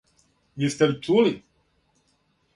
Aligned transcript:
Јесте 0.63 0.87
ли 0.93 0.97
чули? 1.09 1.35